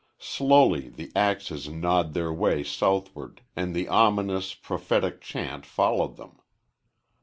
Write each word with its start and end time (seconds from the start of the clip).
Slowly 0.17 0.89
the 0.89 1.11
axes 1.15 1.69
gnawed 1.69 2.15
their 2.15 2.33
way 2.33 2.63
southward, 2.63 3.41
and 3.55 3.75
the 3.75 3.87
ominous, 3.87 4.55
prophetic 4.55 5.21
chant 5.21 5.63
followed 5.63 6.15
them. 6.15 6.39